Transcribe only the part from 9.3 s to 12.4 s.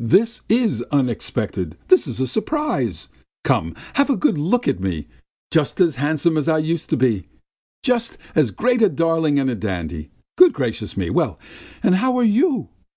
and a dandy! Good gracious me! Well, and how are